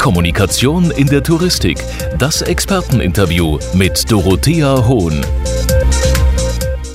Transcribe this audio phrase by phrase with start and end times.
[0.00, 1.76] Kommunikation in der Touristik.
[2.18, 5.20] Das Experteninterview mit Dorothea Hohn.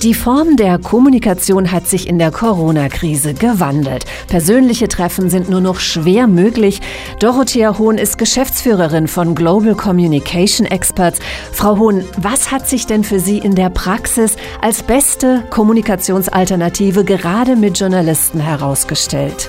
[0.02, 4.06] Die Form der Kommunikation hat sich in der Corona-Krise gewandelt.
[4.26, 6.80] Persönliche Treffen sind nur noch schwer möglich.
[7.20, 11.20] Dorothea Hohn ist Geschäftsführerin von Global Communication Experts.
[11.52, 17.54] Frau Hohn, was hat sich denn für Sie in der Praxis als beste Kommunikationsalternative gerade
[17.54, 19.48] mit Journalisten herausgestellt?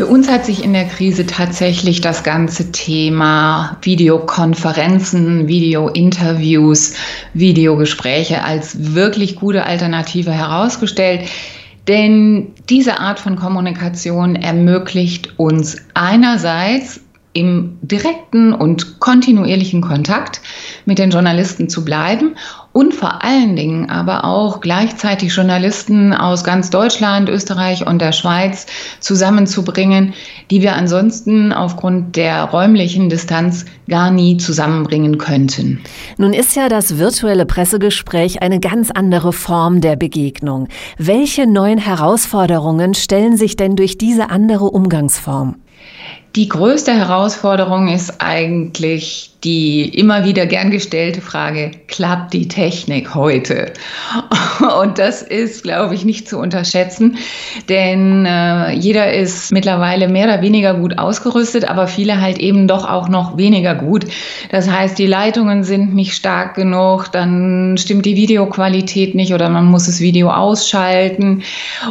[0.00, 6.94] Für uns hat sich in der Krise tatsächlich das ganze Thema Videokonferenzen, Videointerviews,
[7.34, 11.28] Videogespräche als wirklich gute Alternative herausgestellt.
[11.86, 17.02] Denn diese Art von Kommunikation ermöglicht uns einerseits
[17.34, 20.40] im direkten und kontinuierlichen Kontakt
[20.86, 22.36] mit den Journalisten zu bleiben
[22.72, 28.66] und vor allen Dingen aber auch gleichzeitig Journalisten aus ganz Deutschland, Österreich und der Schweiz
[29.00, 30.14] zusammenzubringen,
[30.50, 35.80] die wir ansonsten aufgrund der räumlichen Distanz gar nie zusammenbringen könnten.
[36.16, 40.68] Nun ist ja das virtuelle Pressegespräch eine ganz andere Form der Begegnung.
[40.96, 45.56] Welche neuen Herausforderungen stellen sich denn durch diese andere Umgangsform?
[46.36, 53.72] Die größte Herausforderung ist eigentlich die immer wieder gern gestellte Frage, klappt die Technik heute?
[54.82, 57.16] Und das ist, glaube ich, nicht zu unterschätzen,
[57.68, 62.88] denn äh, jeder ist mittlerweile mehr oder weniger gut ausgerüstet, aber viele halt eben doch
[62.88, 64.04] auch noch weniger gut.
[64.50, 69.64] Das heißt, die Leitungen sind nicht stark genug, dann stimmt die Videoqualität nicht oder man
[69.64, 71.42] muss das Video ausschalten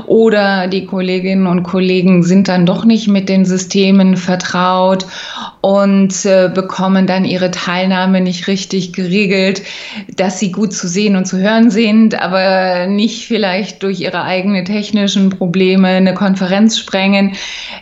[0.06, 5.06] oder die Kolleginnen und Kollegen sind dann doch nicht mit den Systemen vertraut
[5.62, 9.62] und äh, bekommen dann ihre Teilnahme nicht richtig geregelt,
[10.16, 14.64] dass sie gut zu sehen und zu hören sind, aber nicht vielleicht durch ihre eigenen
[14.64, 17.34] technischen Probleme eine Konferenz sprengen.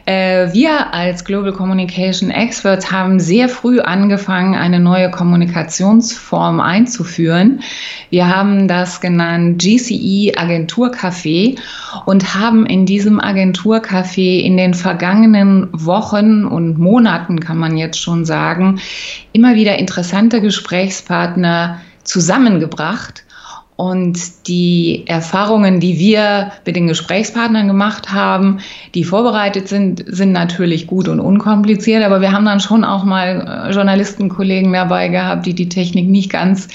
[0.06, 7.62] Äh, wir als Global Communication Experts haben sehr früh angefangen, eine neue Kommunikationsform einzuführen.
[8.10, 11.58] Wir haben das genannt GCE Agenturcafé
[12.06, 18.24] und haben in diesem Agenturcafé in den vergangenen Wochen und Monaten, kann man jetzt schon
[18.24, 18.80] sagen,
[19.34, 23.26] immer wieder interessante Gesprächspartner zusammengebracht
[23.78, 28.58] und die Erfahrungen, die wir mit den Gesprächspartnern gemacht haben,
[28.96, 32.04] die vorbereitet sind, sind natürlich gut und unkompliziert.
[32.04, 36.32] Aber wir haben dann schon auch mal äh, Journalistenkollegen dabei gehabt, die die Technik nicht
[36.32, 36.70] ganz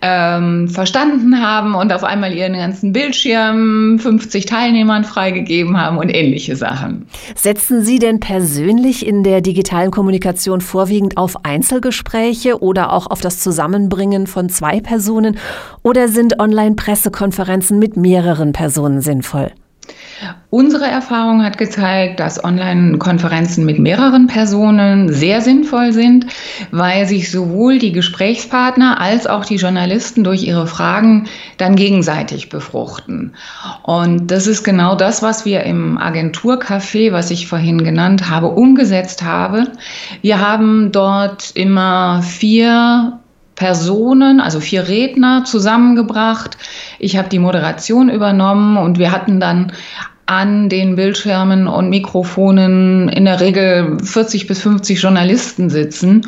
[0.00, 6.56] ähm, verstanden haben und auf einmal ihren ganzen Bildschirm 50 Teilnehmern freigegeben haben und ähnliche
[6.56, 7.08] Sachen.
[7.34, 13.40] Setzen Sie denn persönlich in der digitalen Kommunikation vorwiegend auf Einzelgespräche oder auch auf das
[13.40, 15.36] Zusammenbringen von zwei Personen?
[15.82, 19.52] Oder sind Online-Pressekonferenzen mit mehreren Personen sinnvoll?
[20.50, 26.26] Unsere Erfahrung hat gezeigt, dass Online-Konferenzen mit mehreren Personen sehr sinnvoll sind,
[26.70, 31.26] weil sich sowohl die Gesprächspartner als auch die Journalisten durch ihre Fragen
[31.58, 33.34] dann gegenseitig befruchten.
[33.82, 39.22] Und das ist genau das, was wir im Agenturcafé, was ich vorhin genannt habe, umgesetzt
[39.22, 39.68] haben.
[40.22, 43.20] Wir haben dort immer vier
[43.58, 46.56] Personen, also vier Redner zusammengebracht.
[47.00, 49.72] Ich habe die Moderation übernommen und wir hatten dann
[50.26, 56.24] an den Bildschirmen und Mikrofonen in der Regel 40 bis 50 Journalisten sitzen.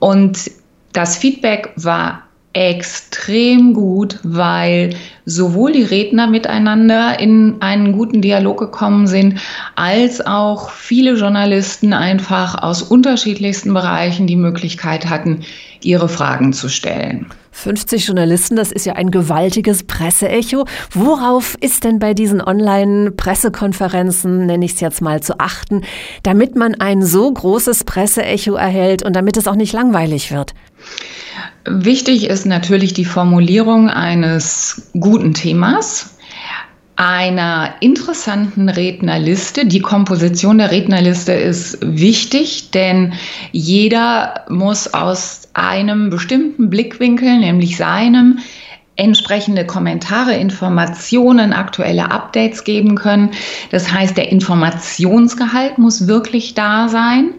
[0.00, 0.50] Und
[0.92, 2.23] das Feedback war
[2.54, 9.40] extrem gut, weil sowohl die Redner miteinander in einen guten Dialog gekommen sind,
[9.74, 15.44] als auch viele Journalisten einfach aus unterschiedlichsten Bereichen die Möglichkeit hatten,
[15.82, 17.26] ihre Fragen zu stellen.
[17.54, 20.66] 50 Journalisten, das ist ja ein gewaltiges Presseecho.
[20.92, 25.82] Worauf ist denn bei diesen Online-Pressekonferenzen, nenne ich es jetzt mal, zu achten,
[26.24, 30.52] damit man ein so großes Presseecho erhält und damit es auch nicht langweilig wird?
[31.64, 36.13] Wichtig ist natürlich die Formulierung eines guten Themas
[36.96, 39.66] einer interessanten Rednerliste.
[39.66, 43.14] Die Komposition der Rednerliste ist wichtig, denn
[43.52, 48.38] jeder muss aus einem bestimmten Blickwinkel, nämlich seinem,
[48.96, 53.30] entsprechende Kommentare, Informationen, aktuelle Updates geben können.
[53.72, 57.30] Das heißt, der Informationsgehalt muss wirklich da sein.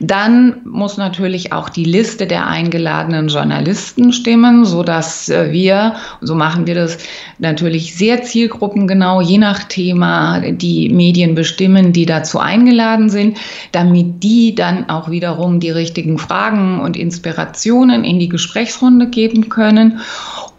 [0.00, 6.34] Dann muss natürlich auch die Liste der eingeladenen Journalisten stimmen, so dass äh, wir, so
[6.34, 6.98] machen wir das
[7.38, 13.38] natürlich sehr zielgruppengenau, je nach Thema die Medien bestimmen, die dazu eingeladen sind,
[13.70, 20.00] damit die dann auch wiederum die richtigen Fragen und Inspirationen in die Gesprächsrunde geben können.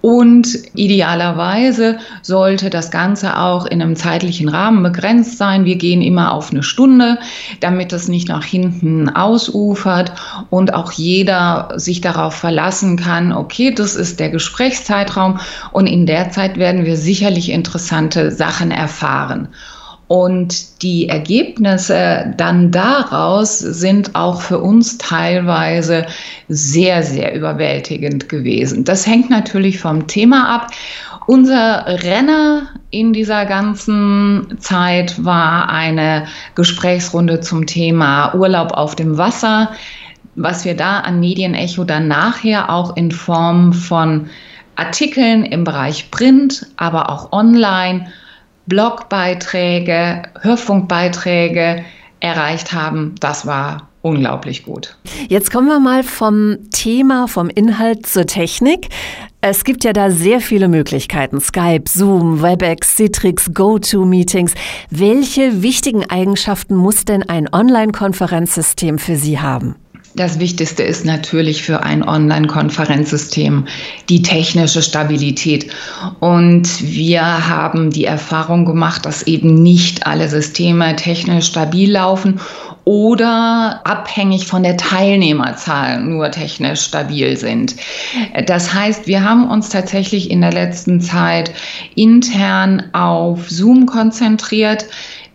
[0.01, 5.66] Und idealerweise sollte das Ganze auch in einem zeitlichen Rahmen begrenzt sein.
[5.66, 7.18] Wir gehen immer auf eine Stunde,
[7.60, 10.13] damit es nicht nach hinten ausufert
[10.50, 15.40] und auch jeder sich darauf verlassen kann, okay, das ist der Gesprächszeitraum
[15.72, 19.50] und in der Zeit werden wir sicherlich interessante Sachen erfahren.
[20.10, 26.08] Und die Ergebnisse dann daraus sind auch für uns teilweise
[26.48, 28.84] sehr, sehr überwältigend gewesen.
[28.84, 30.72] Das hängt natürlich vom Thema ab.
[31.28, 39.74] Unser Renner in dieser ganzen Zeit war eine Gesprächsrunde zum Thema Urlaub auf dem Wasser,
[40.34, 44.32] was wir da an Medienecho dann nachher auch in Form von
[44.76, 48.08] Artikeln im Bereich Print, aber auch online
[48.69, 51.83] Blogbeiträge, Hörfunkbeiträge
[52.19, 53.16] erreicht haben.
[53.19, 54.95] Das war unglaublich gut.
[55.27, 58.88] Jetzt kommen wir mal vom Thema, vom Inhalt zur Technik.
[59.42, 61.42] Es gibt ja da sehr viele Möglichkeiten.
[61.42, 64.54] Skype, Zoom, WebEx, Citrix, GoToMeetings.
[64.89, 69.75] Welche wichtigen Eigenschaften muss denn ein Online-Konferenzsystem für Sie haben?
[70.16, 73.66] Das Wichtigste ist natürlich für ein Online-Konferenzsystem
[74.10, 75.72] die technische Stabilität.
[76.20, 82.40] Und wir haben die Erfahrung gemacht, dass eben nicht alle Systeme technisch stabil laufen
[82.86, 87.76] oder abhängig von der Teilnehmerzahl nur technisch stabil sind.
[88.48, 91.52] Das heißt, wir haben uns tatsächlich in der letzten Zeit
[91.94, 94.86] intern auf Zoom konzentriert,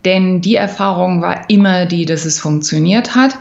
[0.05, 3.39] denn die Erfahrung war immer die, dass es funktioniert hat.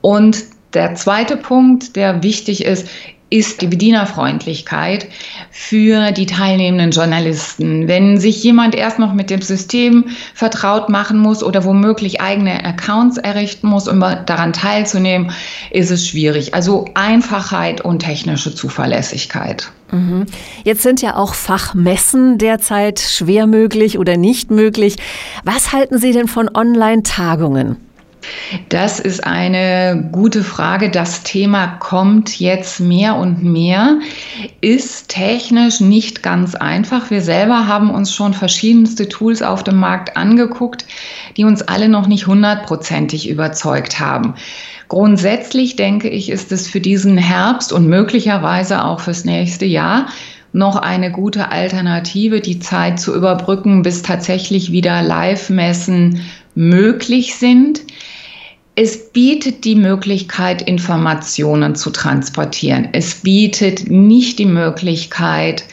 [0.00, 2.88] Und der zweite Punkt, der wichtig ist,
[3.32, 5.06] ist die Bedienerfreundlichkeit
[5.50, 7.88] für die teilnehmenden Journalisten.
[7.88, 10.04] Wenn sich jemand erst noch mit dem System
[10.34, 15.30] vertraut machen muss oder womöglich eigene Accounts errichten muss, um daran teilzunehmen,
[15.70, 16.54] ist es schwierig.
[16.54, 19.72] Also Einfachheit und technische Zuverlässigkeit.
[19.90, 20.26] Mhm.
[20.64, 24.96] Jetzt sind ja auch Fachmessen derzeit schwer möglich oder nicht möglich.
[25.42, 27.76] Was halten Sie denn von Online-Tagungen?
[28.68, 30.90] Das ist eine gute Frage.
[30.90, 33.98] Das Thema kommt jetzt mehr und mehr,
[34.60, 37.10] ist technisch nicht ganz einfach.
[37.10, 40.86] Wir selber haben uns schon verschiedenste Tools auf dem Markt angeguckt,
[41.36, 44.34] die uns alle noch nicht hundertprozentig überzeugt haben.
[44.88, 50.06] Grundsätzlich denke ich, ist es für diesen Herbst und möglicherweise auch fürs nächste Jahr
[50.52, 56.20] noch eine gute Alternative, die Zeit zu überbrücken, bis tatsächlich wieder Live-Messen
[56.54, 57.82] möglich sind.
[58.74, 62.88] Es bietet die Möglichkeit, Informationen zu transportieren.
[62.92, 65.64] Es bietet nicht die Möglichkeit,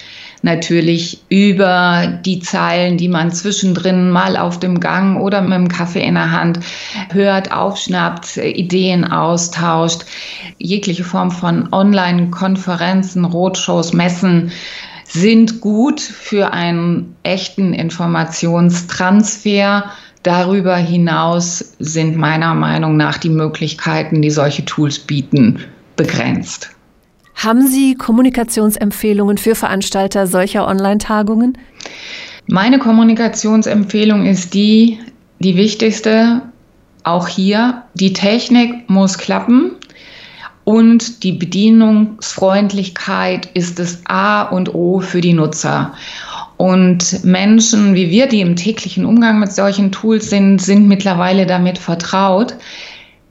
[0.42, 6.04] natürlich über die Zeilen, die man zwischendrin mal auf dem Gang oder mit dem Kaffee
[6.04, 6.60] in der Hand
[7.12, 10.06] hört, aufschnappt, Ideen austauscht.
[10.58, 14.52] Jegliche Form von Online-Konferenzen, Roadshows, Messen
[15.06, 19.92] sind gut für einen echten Informationstransfer
[20.24, 25.62] Darüber hinaus sind meiner Meinung nach die Möglichkeiten, die solche Tools bieten,
[25.96, 26.72] begrenzt.
[27.36, 31.58] Haben Sie Kommunikationsempfehlungen für Veranstalter solcher Online-Tagungen?
[32.48, 35.00] Meine Kommunikationsempfehlung ist die,
[35.40, 36.42] die wichtigste,
[37.04, 39.72] auch hier, die Technik muss klappen
[40.66, 45.94] und die Bedienungsfreundlichkeit ist das A und O für die Nutzer.
[46.60, 51.78] Und Menschen wie wir, die im täglichen Umgang mit solchen Tools sind, sind mittlerweile damit
[51.78, 52.54] vertraut.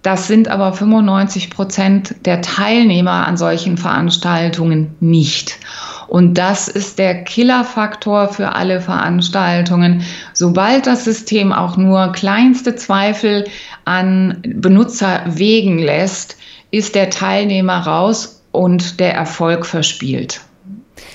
[0.00, 5.58] Das sind aber 95 Prozent der Teilnehmer an solchen Veranstaltungen nicht.
[6.06, 10.04] Und das ist der Killerfaktor für alle Veranstaltungen.
[10.32, 13.44] Sobald das System auch nur kleinste Zweifel
[13.84, 16.38] an Benutzer wegen lässt,
[16.70, 20.40] ist der Teilnehmer raus und der Erfolg verspielt.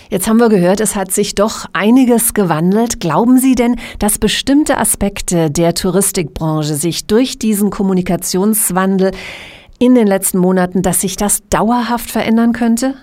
[0.10, 3.00] Jetzt haben wir gehört, es hat sich doch einiges gewandelt.
[3.00, 9.12] Glauben Sie denn, dass bestimmte Aspekte der Touristikbranche sich durch diesen Kommunikationswandel
[9.80, 12.96] in den letzten Monaten, dass sich das dauerhaft verändern könnte?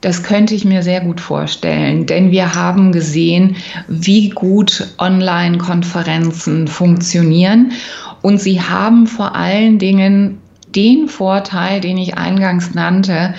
[0.00, 3.56] Das könnte ich mir sehr gut vorstellen, denn wir haben gesehen,
[3.88, 7.72] wie gut Online-Konferenzen funktionieren
[8.20, 10.42] und sie haben vor allen Dingen
[10.74, 13.34] den Vorteil, den ich eingangs nannte,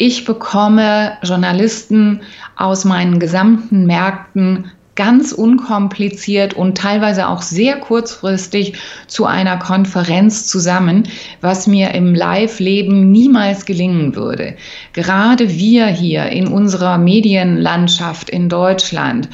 [0.00, 2.22] ich bekomme Journalisten
[2.56, 11.02] aus meinen gesamten Märkten ganz unkompliziert und teilweise auch sehr kurzfristig zu einer Konferenz zusammen,
[11.42, 14.56] was mir im Live-Leben niemals gelingen würde.
[14.94, 19.28] Gerade wir hier in unserer Medienlandschaft in Deutschland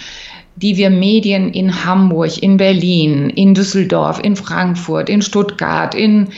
[0.57, 6.29] die wir Medien in Hamburg, in Berlin, in Düsseldorf, in Frankfurt, in Stuttgart, in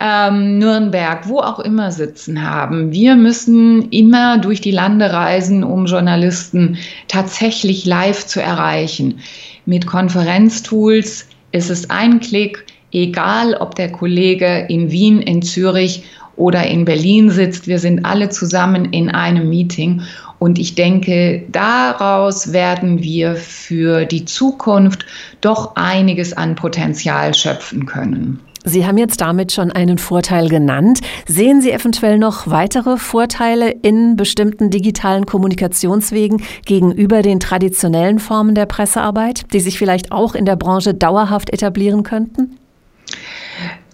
[0.00, 2.92] ähm, Nürnberg, wo auch immer sitzen haben.
[2.92, 9.20] Wir müssen immer durch die Lande reisen, um Journalisten tatsächlich live zu erreichen.
[9.64, 16.02] Mit Konferenztools ist es ein Klick, egal ob der Kollege in Wien, in Zürich
[16.36, 17.66] oder in Berlin sitzt.
[17.66, 20.02] Wir sind alle zusammen in einem Meeting.
[20.38, 25.04] Und ich denke, daraus werden wir für die Zukunft
[25.40, 28.40] doch einiges an Potenzial schöpfen können.
[28.64, 31.00] Sie haben jetzt damit schon einen Vorteil genannt.
[31.26, 38.66] Sehen Sie eventuell noch weitere Vorteile in bestimmten digitalen Kommunikationswegen gegenüber den traditionellen Formen der
[38.66, 42.58] Pressearbeit, die sich vielleicht auch in der Branche dauerhaft etablieren könnten?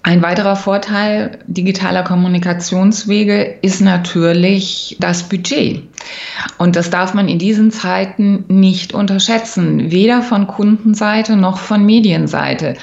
[0.03, 5.83] Ein weiterer Vorteil digitaler Kommunikationswege ist natürlich das Budget.
[6.59, 12.75] Und das darf man in diesen Zeiten nicht unterschätzen, weder von Kundenseite noch von Medienseite.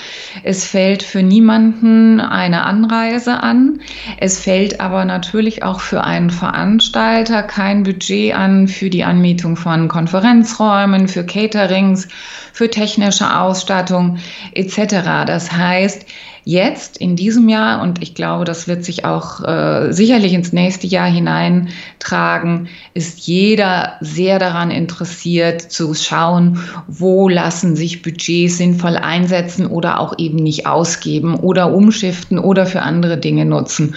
[0.43, 3.81] Es fällt für niemanden eine Anreise an.
[4.17, 9.87] Es fällt aber natürlich auch für einen Veranstalter kein Budget an für die Anmietung von
[9.87, 12.07] Konferenzräumen, für Caterings,
[12.53, 14.17] für technische Ausstattung
[14.53, 15.25] etc.
[15.25, 16.05] Das heißt,
[16.43, 20.87] jetzt in diesem Jahr, und ich glaube, das wird sich auch äh, sicherlich ins nächste
[20.87, 29.65] Jahr hineintragen, ist jeder sehr daran interessiert zu schauen, wo lassen sich Budgets sinnvoll einsetzen
[29.65, 33.95] oder auch eben nicht ausgeben oder umschiften oder für andere Dinge nutzen.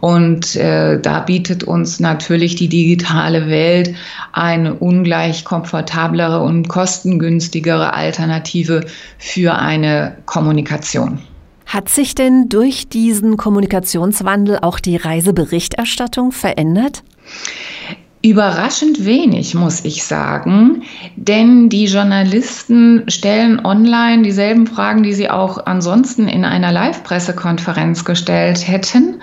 [0.00, 3.94] Und äh, da bietet uns natürlich die digitale Welt
[4.32, 8.84] eine ungleich komfortablere und kostengünstigere Alternative
[9.18, 11.20] für eine Kommunikation.
[11.66, 17.02] Hat sich denn durch diesen Kommunikationswandel auch die Reiseberichterstattung verändert?
[18.24, 25.66] Überraschend wenig, muss ich sagen, denn die Journalisten stellen online dieselben Fragen, die sie auch
[25.66, 29.20] ansonsten in einer Live-Pressekonferenz gestellt hätten.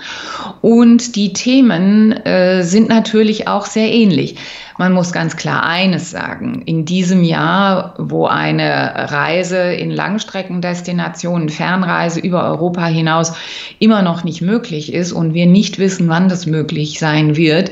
[0.61, 4.35] Und die Themen äh, sind natürlich auch sehr ähnlich.
[4.81, 6.63] Man muss ganz klar eines sagen.
[6.65, 13.33] In diesem Jahr, wo eine Reise in Langstreckendestinationen, Fernreise über Europa hinaus
[13.77, 17.69] immer noch nicht möglich ist und wir nicht wissen, wann das möglich sein wird,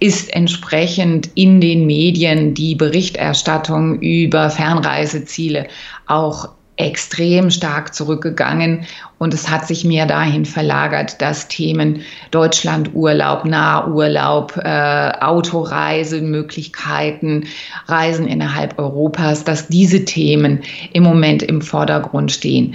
[0.00, 5.66] ist entsprechend in den Medien die Berichterstattung über Fernreiseziele
[6.06, 8.86] auch extrem stark zurückgegangen
[9.18, 17.46] und es hat sich mehr dahin verlagert, dass Themen Deutschlandurlaub, Nahurlaub, äh, Autoreisemöglichkeiten,
[17.86, 20.60] Reisen innerhalb Europas, dass diese Themen
[20.92, 22.74] im Moment im Vordergrund stehen.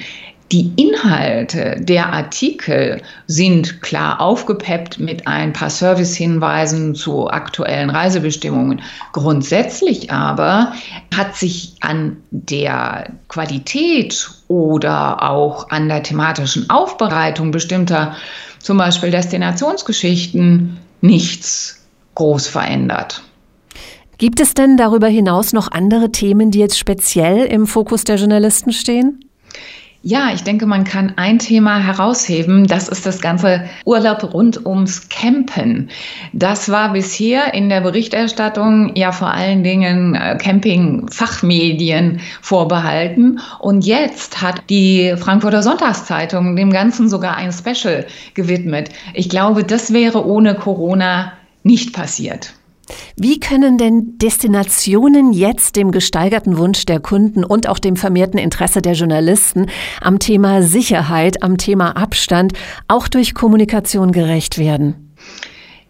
[0.51, 8.81] Die Inhalte der Artikel sind klar aufgepeppt mit ein paar Servicehinweisen zu aktuellen Reisebestimmungen.
[9.13, 10.73] Grundsätzlich aber
[11.15, 18.17] hat sich an der Qualität oder auch an der thematischen Aufbereitung bestimmter
[18.59, 21.81] zum Beispiel Destinationsgeschichten nichts
[22.15, 23.23] groß verändert.
[24.17, 28.73] Gibt es denn darüber hinaus noch andere Themen, die jetzt speziell im Fokus der Journalisten
[28.73, 29.30] stehen?
[30.03, 32.65] Ja, ich denke, man kann ein Thema herausheben.
[32.65, 35.91] Das ist das ganze Urlaub rund ums Campen.
[36.33, 43.39] Das war bisher in der Berichterstattung ja vor allen Dingen äh, Camping-Fachmedien vorbehalten.
[43.59, 48.89] Und jetzt hat die Frankfurter Sonntagszeitung dem Ganzen sogar ein Special gewidmet.
[49.13, 52.53] Ich glaube, das wäre ohne Corona nicht passiert.
[53.15, 58.81] Wie können denn Destinationen jetzt dem gesteigerten Wunsch der Kunden und auch dem vermehrten Interesse
[58.81, 59.67] der Journalisten
[60.01, 62.53] am Thema Sicherheit, am Thema Abstand
[62.87, 65.13] auch durch Kommunikation gerecht werden?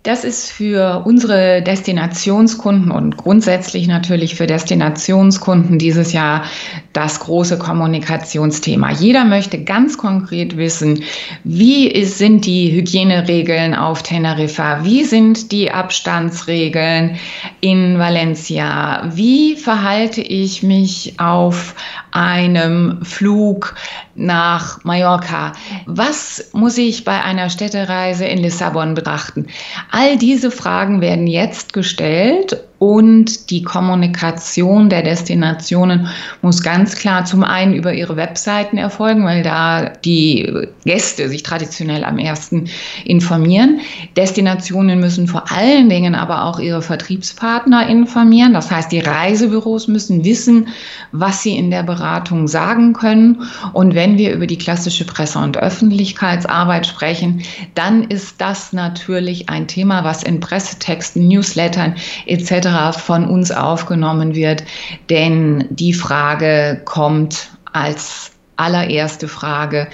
[0.04, 6.46] Das ist für unsere Destinationskunden und grundsätzlich natürlich für Destinationskunden dieses Jahr
[6.94, 8.92] das große Kommunikationsthema.
[8.94, 11.04] Jeder möchte ganz konkret wissen,
[11.44, 14.84] wie ist, sind die Hygieneregeln auf Teneriffa?
[14.84, 17.20] Wie sind die Abstandsregeln
[17.60, 19.04] in Valencia?
[19.14, 21.76] Wie verhalte ich mich auf
[22.12, 23.76] einem Flug
[24.16, 25.54] nach Mallorca?
[25.86, 29.46] Was muss ich bei einer Städtereise in Lissabon betrachten?
[29.92, 36.08] All diese Fragen werden jetzt gestellt und die Kommunikation der Destinationen
[36.42, 40.52] muss ganz klar zum einen über ihre Webseiten erfolgen, weil da die
[40.84, 42.72] Gäste sich traditionell am ersten
[43.06, 43.82] informieren.
[44.18, 48.54] Destinationen müssen vor allen Dingen aber auch ihre Vertriebspartner informieren.
[48.54, 50.70] Das heißt, die Reisebüros müssen wissen,
[51.12, 53.44] was sie in der Beratung sagen können.
[53.74, 57.44] Und wenn wir über die klassische Presse- und Öffentlichkeitsarbeit sprechen,
[57.76, 61.94] dann ist das natürlich ein Thema, was in Pressetexten, Newslettern
[62.26, 64.64] etc extra von uns aufgenommen wird,
[65.10, 69.88] denn die Frage kommt als allererste Frage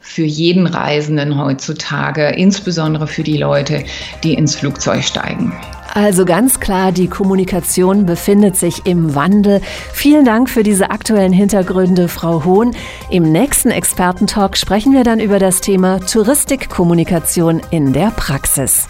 [0.00, 3.84] für jeden Reisenden heutzutage, insbesondere für die Leute,
[4.22, 5.52] die ins Flugzeug steigen.
[5.94, 9.60] Also ganz klar, die Kommunikation befindet sich im Wandel.
[9.92, 12.72] Vielen Dank für diese aktuellen Hintergründe, Frau Hohn.
[13.10, 18.88] Im nächsten Expertentalk sprechen wir dann über das Thema Touristikkommunikation in der Praxis.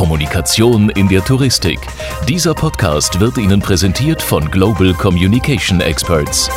[0.00, 1.78] Kommunikation in der Touristik.
[2.26, 6.48] Dieser Podcast wird Ihnen präsentiert von Global Communication Experts.